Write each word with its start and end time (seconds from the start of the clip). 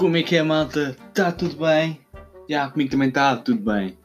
Como 0.00 0.16
é 0.16 0.22
que 0.22 0.34
é, 0.34 0.42
malta? 0.42 0.96
Tá 1.12 1.30
tudo 1.30 1.58
bem? 1.58 2.00
Já, 2.48 2.70
comigo 2.70 2.90
também 2.90 3.10
tá 3.10 3.36
tudo 3.36 3.60
bem. 3.60 3.98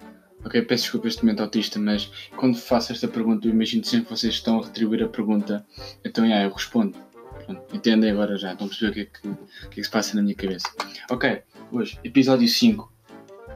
Ok, 0.43 0.61
peço 0.63 0.83
desculpa 0.83 1.07
este 1.07 1.23
momento 1.23 1.41
autista, 1.41 1.79
mas 1.79 2.11
quando 2.35 2.57
faço 2.57 2.91
esta 2.91 3.07
pergunta, 3.07 3.47
eu 3.47 3.51
imagino 3.53 3.85
sempre 3.85 4.07
que 4.07 4.11
vocês 4.11 4.33
estão 4.33 4.59
a 4.59 4.65
retribuir 4.65 5.05
a 5.05 5.07
pergunta, 5.07 5.65
então 6.03 6.27
já, 6.27 6.43
eu 6.43 6.51
respondo. 6.51 6.97
Pronto, 7.45 7.63
entendem 7.73 8.11
agora 8.11 8.35
já, 8.35 8.51
estão 8.51 8.67
a 8.67 8.69
perceber 8.69 8.91
o 8.91 8.93
que, 8.93 8.99
é 8.99 9.05
que, 9.05 9.27
o 9.29 9.35
que 9.35 9.67
é 9.67 9.75
que 9.75 9.83
se 9.85 9.89
passa 9.89 10.17
na 10.17 10.21
minha 10.21 10.35
cabeça. 10.35 10.67
Ok, 11.09 11.41
hoje, 11.71 11.97
episódio 12.03 12.45
5 12.45 12.91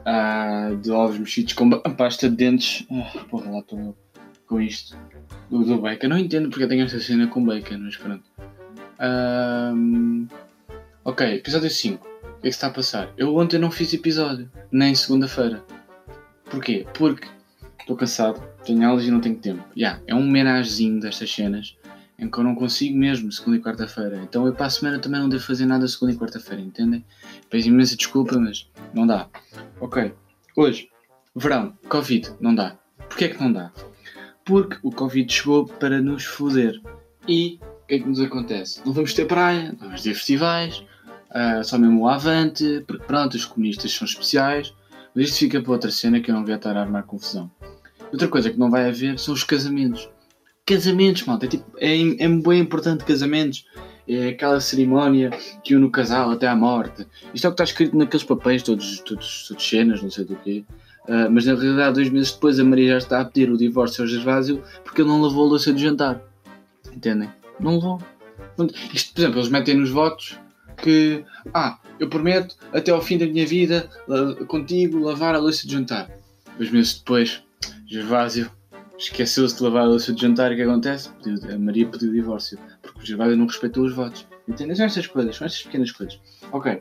ah, 0.06 0.70
de 0.80 0.90
ovos 0.90 1.18
mexidos 1.18 1.52
com 1.52 1.68
pasta 1.68 2.26
de 2.30 2.36
dentes. 2.36 2.86
Ah, 2.90 3.22
porra, 3.28 3.50
lá 3.50 3.58
estou 3.58 3.94
com 4.46 4.60
isto. 4.62 4.96
Do, 5.50 5.62
do 5.62 5.78
bacon. 5.78 6.08
Não 6.08 6.16
entendo 6.16 6.48
porque 6.48 6.64
eu 6.64 6.68
tenho 6.68 6.86
esta 6.86 7.00
cena 7.00 7.26
com 7.26 7.44
bacon, 7.44 7.80
mas 7.80 7.98
pronto. 7.98 8.24
Ahm, 8.98 10.26
ok, 11.04 11.34
episódio 11.34 11.68
5. 11.68 12.09
Que 12.40 12.48
está 12.48 12.68
a 12.68 12.70
passar? 12.70 13.12
Eu 13.16 13.36
ontem 13.36 13.58
não 13.58 13.70
fiz 13.70 13.92
episódio, 13.92 14.50
nem 14.72 14.94
segunda-feira. 14.94 15.62
Porquê? 16.50 16.86
Porque 16.94 17.28
estou 17.78 17.96
cansado, 17.96 18.42
tenho 18.64 18.88
aulas 18.88 19.04
e 19.04 19.10
não 19.10 19.20
tenho 19.20 19.36
tempo. 19.36 19.62
Yeah, 19.76 20.00
é 20.06 20.14
um 20.14 20.20
homenagezinho 20.20 21.00
destas 21.00 21.30
cenas 21.30 21.76
em 22.18 22.30
que 22.30 22.38
eu 22.38 22.44
não 22.44 22.54
consigo 22.54 22.96
mesmo 22.96 23.32
segunda 23.32 23.56
e 23.56 23.62
quarta-feira. 23.62 24.20
Então 24.22 24.46
eu 24.46 24.54
para 24.54 24.66
a 24.66 24.70
semana 24.70 24.98
também 24.98 25.20
não 25.20 25.28
devo 25.28 25.42
fazer 25.42 25.64
nada 25.66 25.88
segunda 25.88 26.12
e 26.12 26.18
quarta-feira, 26.18 26.62
entendem? 26.62 27.04
Peço 27.48 27.68
imensa 27.68 27.96
desculpa, 27.96 28.38
mas 28.38 28.68
não 28.92 29.06
dá. 29.06 29.28
Ok, 29.80 30.12
hoje, 30.56 30.88
verão, 31.34 31.76
Covid, 31.88 32.30
não 32.40 32.54
dá. 32.54 32.76
Porquê 33.08 33.24
é 33.24 33.28
que 33.28 33.42
não 33.42 33.52
dá? 33.52 33.72
Porque 34.44 34.76
o 34.82 34.90
Covid 34.90 35.32
chegou 35.32 35.66
para 35.66 36.00
nos 36.00 36.24
foder. 36.24 36.80
E 37.26 37.58
o 37.84 37.86
que 37.86 37.94
é 37.94 37.98
que 37.98 38.08
nos 38.08 38.20
acontece? 38.20 38.80
Não 38.84 38.92
vamos 38.92 39.14
ter 39.14 39.26
praia, 39.26 39.72
não 39.72 39.88
vamos 39.88 40.02
ter 40.02 40.14
festivais, 40.14 40.84
ah, 41.30 41.62
só 41.62 41.78
mesmo 41.78 42.02
o 42.02 42.08
Avante, 42.08 42.84
porque 42.86 43.04
pronto, 43.04 43.34
os 43.34 43.44
comunistas 43.44 43.92
são 43.92 44.04
especiais. 44.04 44.74
Mas 45.14 45.26
isto 45.26 45.38
fica 45.38 45.60
para 45.60 45.72
outra 45.72 45.90
cena 45.90 46.20
que 46.20 46.30
eu 46.30 46.34
não 46.34 46.44
quero 46.44 46.56
estar 46.56 46.76
a 46.76 46.80
armar 46.80 47.04
confusão. 47.04 47.50
Outra 48.12 48.28
coisa 48.28 48.50
que 48.50 48.58
não 48.58 48.70
vai 48.70 48.88
haver 48.88 49.18
são 49.18 49.34
os 49.34 49.44
casamentos. 49.44 50.08
Casamentos, 50.66 51.24
malta, 51.24 51.46
é, 51.46 51.48
tipo, 51.48 51.64
é, 51.78 52.24
é 52.24 52.28
bem 52.28 52.60
importante 52.60 53.04
casamentos. 53.04 53.66
É 54.08 54.28
aquela 54.28 54.60
cerimónia 54.60 55.30
que 55.62 55.74
une 55.74 55.84
o 55.84 55.90
casal 55.90 56.30
até 56.30 56.46
à 56.46 56.56
morte. 56.56 57.06
Isto 57.32 57.46
é 57.46 57.48
o 57.48 57.52
que 57.52 57.62
está 57.62 57.64
escrito 57.64 57.96
naqueles 57.96 58.24
papéis, 58.24 58.62
todos, 58.62 59.00
todos, 59.00 59.48
todos 59.48 59.68
cenas, 59.68 60.02
não 60.02 60.10
sei 60.10 60.24
do 60.24 60.36
quê. 60.36 60.64
Ah, 61.08 61.28
mas 61.30 61.46
na 61.46 61.54
realidade, 61.54 61.94
dois 61.94 62.10
meses 62.10 62.32
depois, 62.32 62.58
a 62.58 62.64
Maria 62.64 62.92
já 62.92 62.98
está 62.98 63.20
a 63.20 63.24
pedir 63.24 63.50
o 63.50 63.56
divórcio 63.56 64.02
ao 64.02 64.08
Gervásio 64.08 64.62
porque 64.84 65.00
ele 65.00 65.08
não 65.08 65.20
lavou 65.20 65.44
a 65.44 65.48
louça 65.50 65.72
de 65.72 65.82
jantar. 65.82 66.20
Entendem? 66.92 67.30
Não 67.58 67.74
levou. 67.74 68.00
Isto, 68.92 69.14
por 69.14 69.20
exemplo, 69.20 69.38
eles 69.38 69.48
metem 69.48 69.76
nos 69.76 69.90
votos 69.90 70.38
que, 70.80 71.24
ah, 71.54 71.78
eu 71.98 72.08
prometo 72.08 72.56
até 72.72 72.90
ao 72.90 73.00
fim 73.02 73.18
da 73.18 73.26
minha 73.26 73.46
vida 73.46 73.88
contigo 74.48 74.98
lavar 74.98 75.34
a 75.34 75.38
louça 75.38 75.66
de 75.66 75.72
jantar. 75.72 76.10
Dois 76.56 76.70
meses 76.70 76.98
depois, 76.98 77.42
Gervásio 77.86 78.50
esqueceu-se 78.98 79.56
de 79.56 79.62
lavar 79.62 79.82
a 79.82 79.86
louça 79.88 80.12
de 80.12 80.20
jantar 80.20 80.50
e 80.50 80.54
o 80.54 80.56
que 80.58 80.62
acontece? 80.62 81.08
A 81.52 81.58
Maria 81.58 81.86
pediu 81.86 82.12
divórcio 82.12 82.58
porque 82.82 83.00
o 83.00 83.06
Gervásio 83.06 83.36
não 83.36 83.46
respeitou 83.46 83.84
os 83.84 83.94
votos. 83.94 84.26
Entendem? 84.48 84.74
São 84.76 84.86
estas 84.86 85.06
coisas, 85.06 85.36
são 85.36 85.46
estas 85.46 85.62
pequenas 85.62 85.90
coisas. 85.92 86.18
Ok. 86.52 86.80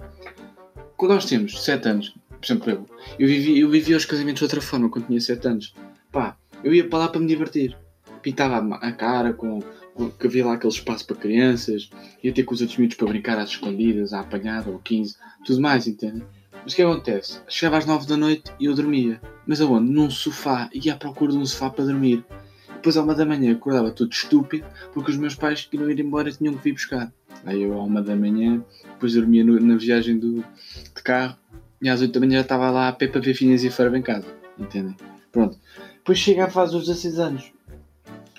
Quando 0.97 1.13
nós 1.13 1.25
temos 1.25 1.63
7 1.63 1.87
anos, 1.87 2.13
por 2.29 2.45
exemplo, 2.45 2.69
eu, 2.71 2.85
eu 3.19 3.27
vivi, 3.27 3.59
eu 3.59 3.69
vivia 3.69 3.95
os 3.95 4.05
casamentos 4.05 4.39
de 4.39 4.43
outra 4.45 4.59
forma 4.61 4.89
quando 4.89 5.07
tinha 5.07 5.19
7 5.21 5.47
anos. 5.47 5.73
Pá, 6.11 6.35
eu 6.63 6.73
ia 6.73 6.87
para 6.89 6.99
lá 6.99 7.07
para 7.07 7.21
me 7.21 7.27
divertir. 7.27 7.77
Pintava 8.21 8.75
a 8.75 8.91
cara 8.91 9.31
com- 9.33 9.63
que 10.07 10.27
havia 10.27 10.45
lá 10.45 10.53
aquele 10.53 10.73
espaço 10.73 11.05
para 11.05 11.15
crianças, 11.15 11.89
ia 12.23 12.31
ter 12.33 12.43
com 12.43 12.53
os 12.53 12.61
outros 12.61 12.77
miúdos 12.77 12.95
para 12.97 13.07
brincar 13.07 13.37
às 13.37 13.49
escondidas, 13.49 14.13
à 14.13 14.21
apanhada, 14.21 14.69
ou 14.69 14.79
15, 14.79 15.15
tudo 15.45 15.61
mais, 15.61 15.87
entendem? 15.87 16.23
Mas 16.63 16.73
o 16.73 16.75
que 16.75 16.81
acontece? 16.81 17.39
Chegava 17.47 17.77
às 17.77 17.85
9 17.85 18.05
da 18.07 18.17
noite 18.17 18.51
e 18.59 18.65
eu 18.65 18.75
dormia. 18.75 19.21
Mas 19.47 19.61
aonde? 19.61 19.89
Num 19.91 20.09
sofá. 20.09 20.69
Ia 20.73 20.93
à 20.93 20.97
procura 20.97 21.31
de 21.31 21.37
um 21.37 21.45
sofá 21.45 21.69
para 21.69 21.85
dormir. 21.85 22.23
Depois, 22.67 22.95
à 22.97 23.01
uma 23.03 23.15
da 23.15 23.25
manhã, 23.25 23.51
acordava 23.53 23.91
todo 23.91 24.11
estúpido 24.11 24.65
porque 24.93 25.11
os 25.11 25.17
meus 25.17 25.35
pais 25.35 25.65
que 25.65 25.77
não 25.77 25.89
ir 25.89 25.99
embora 25.99 26.31
tinham 26.31 26.53
que 26.55 26.63
vir 26.63 26.73
buscar. 26.73 27.11
Aí 27.45 27.61
eu, 27.61 27.73
à 27.73 27.83
uma 27.83 28.01
da 28.01 28.15
manhã, 28.15 28.63
depois 28.83 29.13
dormia 29.13 29.43
no- 29.43 29.59
na 29.59 29.75
viagem 29.77 30.17
do, 30.19 30.35
de 30.35 31.03
carro 31.03 31.37
e 31.81 31.87
às 31.89 32.01
8 32.01 32.11
da 32.13 32.19
manhã 32.19 32.35
já 32.37 32.41
estava 32.41 32.69
lá 32.69 32.89
a 32.89 32.93
pé 32.93 33.07
para 33.07 33.21
ver 33.21 33.33
Finhas 33.33 33.63
e 33.63 33.69
Ferb 33.69 33.95
em 33.95 34.01
casa. 34.01 34.27
Entendem? 34.57 34.95
Pronto. 35.31 35.57
Depois 35.97 36.17
chega 36.17 36.45
à 36.45 36.49
fase 36.49 36.73
dos 36.73 36.85
16 36.87 37.19
anos. 37.19 37.51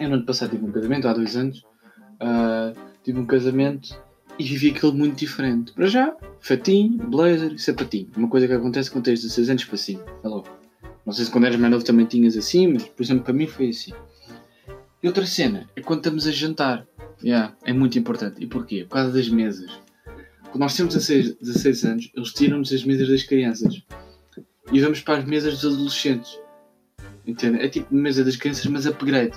Eu 0.00 0.08
no 0.08 0.14
ano 0.14 0.24
passado 0.24 0.50
tive 0.50 0.64
um 0.64 0.72
casamento, 0.72 1.06
há 1.06 1.12
dois 1.12 1.36
anos. 1.36 1.62
ah, 2.18 2.72
tive 3.04 3.18
um 3.18 3.26
casamento 3.26 3.94
e 4.38 4.44
vivi 4.44 4.70
aquilo 4.70 4.94
muito 4.94 5.18
diferente. 5.18 5.72
Para 5.72 5.86
já, 5.86 6.16
fatinho, 6.40 6.96
blazer 6.96 7.58
sapatinho. 7.58 8.08
Uma 8.16 8.28
coisa 8.28 8.48
que 8.48 8.54
acontece 8.54 8.90
quando 8.90 9.04
tens 9.04 9.20
16 9.20 9.50
anos 9.50 9.64
para 9.64 9.76
cima. 9.76 10.02
É. 10.24 10.28
Não 11.04 11.12
sei 11.12 11.26
se 11.26 11.30
quando 11.30 11.44
eras 11.44 11.60
mais 11.60 11.70
novo 11.70 11.84
também 11.84 12.06
tinhas 12.06 12.36
assim, 12.36 12.66
mas 12.72 12.84
por 12.84 13.02
exemplo 13.02 13.24
para 13.24 13.34
mim 13.34 13.46
foi 13.46 13.68
assim. 13.68 13.92
E 15.02 15.06
outra 15.06 15.26
cena 15.26 15.68
é 15.76 15.82
quando 15.82 16.00
estamos 16.00 16.26
a 16.26 16.30
jantar. 16.30 16.86
Yeah, 17.22 17.54
é 17.64 17.72
muito 17.72 17.98
importante. 17.98 18.42
E 18.42 18.46
porquê? 18.46 18.84
Por 18.84 18.94
causa 18.94 19.12
das 19.12 19.28
mesas. 19.28 19.70
Quando 20.44 20.60
nós 20.60 20.74
temos 20.74 20.94
16, 20.94 21.36
16 21.36 21.84
anos, 21.84 22.10
eles 22.14 22.32
tiram-nos 22.32 22.72
as 22.72 22.82
mesas 22.84 23.08
das 23.08 23.22
crianças. 23.22 23.82
E 24.72 24.80
vamos 24.80 25.00
para 25.00 25.18
as 25.18 25.24
mesas 25.26 25.60
dos 25.60 25.74
adolescentes. 25.74 26.38
Entendem? 27.26 27.60
É 27.62 27.68
tipo 27.68 27.94
mesa 27.94 28.24
das 28.24 28.36
crianças, 28.36 28.64
mas 28.66 28.86
upgrade. 28.86 29.36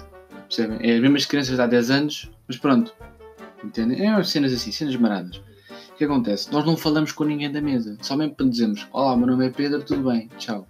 Percebem? 0.55 0.87
É 0.87 0.95
as 0.95 1.01
mesmas 1.01 1.25
crianças 1.25 1.55
de 1.55 1.61
há 1.61 1.65
10 1.65 1.89
anos, 1.89 2.31
mas 2.47 2.57
pronto. 2.57 2.93
Entendem? 3.63 4.05
É 4.05 4.11
umas 4.11 4.29
cenas 4.29 4.53
assim, 4.53 4.71
cenas 4.71 4.95
maradas. 4.95 5.37
O 5.37 5.95
que 5.97 6.03
acontece? 6.03 6.51
Nós 6.51 6.63
não 6.63 6.77
falamos 6.77 7.11
com 7.11 7.23
ninguém 7.23 7.51
da 7.51 7.59
mesa. 7.59 7.97
Só 8.01 8.15
mesmo 8.15 8.35
para 8.35 8.45
dizermos: 8.45 8.87
Olá, 8.91 9.17
meu 9.17 9.25
nome 9.25 9.47
é 9.47 9.49
Pedro, 9.49 9.83
tudo 9.83 10.11
bem, 10.11 10.29
tchau. 10.37 10.67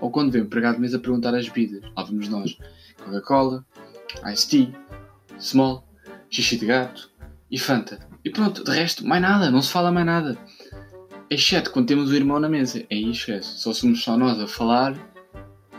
Ou 0.00 0.10
quando 0.10 0.30
vem 0.30 0.40
o 0.40 0.44
empregado 0.46 0.76
de 0.76 0.80
mesa 0.80 0.98
perguntar 0.98 1.34
as 1.34 1.46
bebidas. 1.48 1.82
Lá 1.94 2.02
vamos 2.02 2.28
nós: 2.28 2.56
Coca-Cola, 3.04 3.62
Ice 4.32 4.48
Tea, 4.48 4.72
Small, 5.38 5.86
Xixi 6.30 6.56
de 6.56 6.64
Gato 6.64 7.10
e 7.50 7.58
Fanta. 7.58 7.98
E 8.24 8.30
pronto, 8.30 8.64
de 8.64 8.70
resto, 8.70 9.06
mais 9.06 9.20
nada, 9.20 9.50
não 9.50 9.60
se 9.60 9.70
fala 9.70 9.92
mais 9.92 10.06
nada. 10.06 10.38
Exceto 11.28 11.70
quando 11.70 11.88
temos 11.88 12.10
o 12.10 12.14
irmão 12.14 12.40
na 12.40 12.48
mesa. 12.48 12.82
Aí 12.90 13.10
esquece. 13.10 13.58
Só 13.58 13.74
somos 13.74 14.02
só 14.02 14.16
nós 14.16 14.40
a 14.40 14.46
falar, 14.46 14.96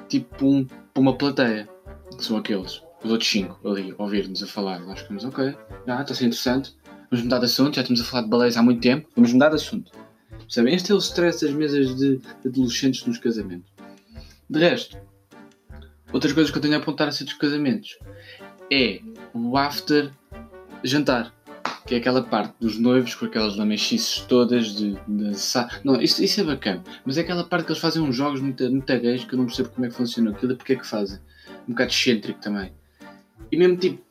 tipo 0.07 0.45
um, 0.45 0.67
uma 0.95 1.17
plateia. 1.17 1.67
Que 2.15 2.23
são 2.23 2.37
aqueles. 2.37 2.86
Os 3.03 3.11
outros 3.11 3.29
cinco 3.29 3.59
ali, 3.69 3.93
a 3.97 4.01
ouvir-nos 4.01 4.41
a 4.43 4.47
falar. 4.47 4.79
Nós 4.79 4.99
ficamos, 4.99 5.23
ok, 5.23 5.55
já, 5.85 6.01
está 6.01 6.13
a 6.13 6.15
ser 6.15 6.25
interessante. 6.25 6.75
Vamos 7.09 7.23
mudar 7.23 7.39
de 7.39 7.45
assunto, 7.45 7.75
já 7.75 7.81
estamos 7.81 8.01
a 8.01 8.03
falar 8.03 8.23
de 8.23 8.29
baleias 8.29 8.57
há 8.57 8.63
muito 8.63 8.81
tempo. 8.81 9.07
Vamos 9.15 9.31
mudar 9.31 9.49
de 9.49 9.55
assunto. 9.55 9.91
Percebem? 10.29 10.73
Este 10.73 10.91
é 10.91 10.95
o 10.95 10.97
stress 10.97 11.45
das 11.45 11.53
mesas 11.53 11.95
de, 11.95 12.17
de 12.17 12.47
adolescentes 12.47 13.05
nos 13.05 13.17
casamentos. 13.17 13.71
De 14.49 14.59
resto, 14.59 14.97
outras 16.11 16.33
coisas 16.33 16.51
que 16.51 16.57
eu 16.57 16.61
tenho 16.61 16.75
a 16.75 16.77
apontar 16.77 17.07
acerca 17.07 17.31
dos 17.31 17.39
casamentos 17.39 17.97
é 18.71 19.01
o 19.33 19.57
after 19.57 20.11
jantar. 20.83 21.33
Que 21.85 21.95
é 21.95 21.97
aquela 21.99 22.21
parte 22.21 22.53
dos 22.59 22.77
noivos 22.77 23.15
com 23.15 23.25
aquelas 23.25 23.55
lamechices 23.55 24.19
todas 24.27 24.75
de 24.75 24.97
dançar. 25.07 25.79
Não, 25.85 26.01
isso, 26.01 26.21
isso 26.21 26.41
é 26.41 26.43
bacana. 26.43 26.83
Mas 27.05 27.17
é 27.17 27.21
aquela 27.21 27.45
parte 27.45 27.65
que 27.65 27.71
eles 27.71 27.81
fazem 27.81 28.01
uns 28.01 28.13
jogos 28.13 28.41
muito, 28.41 28.69
muito 28.69 28.99
gays 28.99 29.23
que 29.23 29.33
eu 29.33 29.37
não 29.37 29.45
percebo 29.45 29.69
como 29.69 29.85
é 29.85 29.89
que 29.89 29.95
funciona 29.95 30.31
aquilo 30.31 30.51
e 30.51 30.55
porque 30.57 30.73
é 30.73 30.75
que 30.75 30.85
fazem. 30.85 31.19
Um 31.65 31.71
bocado 31.71 31.91
excêntrico 31.91 32.41
também. 32.41 32.73
E 33.51 33.57
mesmo 33.57 33.77
tipo. 33.77 34.01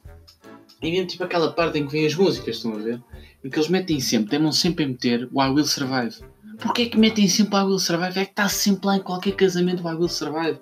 E 0.83 0.91
mesmo 0.91 1.07
tipo 1.07 1.25
aquela 1.25 1.53
parte 1.53 1.79
em 1.79 1.87
que 1.87 1.93
vêm 1.93 2.07
as 2.07 2.15
músicas, 2.15 2.57
estão 2.57 2.75
a 2.75 2.79
ver? 2.79 3.03
Em 3.43 3.49
que 3.49 3.59
eles 3.59 3.69
metem 3.69 4.01
sempre, 4.01 4.31
temam 4.31 4.53
sempre 4.53 4.85
em 4.85 4.89
meter 4.89 5.29
o 5.33 5.43
I 5.43 5.49
Will 5.49 5.65
Survive. 5.65 6.17
Porquê 6.59 6.83
é 6.83 6.87
que 6.87 6.99
metem 6.99 7.29
sempre 7.29 7.59
I 7.59 7.63
Will 7.63 7.79
Survive? 7.79 8.19
É 8.19 8.25
que 8.25 8.31
está 8.31 8.49
sempre 8.49 8.87
lá 8.87 8.97
em 8.97 9.01
qualquer 9.01 9.33
casamento 9.33 9.85
o 9.85 9.91
I 9.91 9.95
Will 9.95 10.09
Survive. 10.09 10.59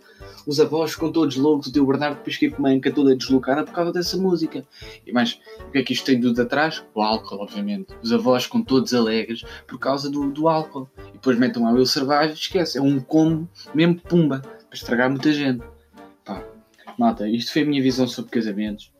Os 0.46 0.60
avós 0.60 0.92
ficam 0.92 1.10
todos 1.10 1.36
loucos, 1.36 1.68
o 1.68 1.72
teu 1.72 1.86
Bernardo 1.86 2.16
depois 2.16 2.36
fica 2.36 2.54
com 2.54 2.62
uma 2.62 2.68
anca 2.68 2.92
toda 2.92 3.16
deslocada 3.16 3.64
por 3.64 3.72
causa 3.72 3.92
dessa 3.92 4.16
música. 4.16 4.64
E 5.06 5.12
mais, 5.12 5.40
o 5.66 5.70
que 5.70 5.78
é 5.78 5.82
que 5.82 5.92
isto 5.92 6.04
tem 6.04 6.20
tudo 6.20 6.42
atrás? 6.42 6.84
O 6.94 7.00
álcool, 7.00 7.40
obviamente. 7.40 7.94
Os 8.02 8.12
avós 8.12 8.44
ficam 8.44 8.62
todos 8.62 8.92
alegres 8.92 9.44
por 9.66 9.78
causa 9.78 10.10
do, 10.10 10.30
do 10.30 10.48
álcool. 10.48 10.88
E 11.08 11.12
depois 11.12 11.38
metem 11.38 11.62
o 11.62 11.68
I 11.68 11.72
Will 11.72 11.86
Survive, 11.86 12.34
esquece, 12.34 12.76
é 12.76 12.82
um 12.82 13.00
combo 13.00 13.48
mesmo 13.72 14.00
pumba, 14.00 14.40
para 14.40 14.74
estragar 14.74 15.08
muita 15.08 15.32
gente. 15.32 15.64
Malta, 16.98 17.28
isto 17.28 17.52
foi 17.52 17.62
a 17.62 17.66
minha 17.66 17.82
visão 17.82 18.06
sobre 18.06 18.30
casamentos. 18.30 18.92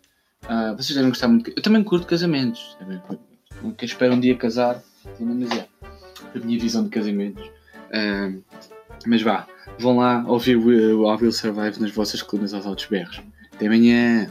Ah, 0.48 0.74
vocês 0.76 0.94
devem 0.94 1.10
gostar 1.10 1.28
muito. 1.28 1.50
Eu 1.50 1.62
também 1.62 1.82
curto 1.82 2.06
casamentos. 2.06 2.76
Curto. 3.06 3.22
Nunca 3.62 3.84
espero 3.84 4.14
um 4.14 4.20
dia 4.20 4.36
casar, 4.36 4.82
mas 5.18 5.58
é 5.58 5.68
a 6.34 6.38
minha 6.38 6.58
visão 6.58 6.84
de 6.84 6.90
casamentos. 6.90 7.50
Ah, 7.92 8.32
mas 9.06 9.22
vá, 9.22 9.46
vão 9.78 9.98
lá 9.98 10.24
ouvir 10.26 10.56
o 10.56 11.12
I 11.12 11.16
Will 11.22 11.32
Survive 11.32 11.80
nas 11.80 11.90
vossas 11.90 12.22
colunas 12.22 12.54
aos 12.54 12.66
altos 12.66 12.86
berros. 12.86 13.20
Até 13.52 13.66
amanhã! 13.66 14.30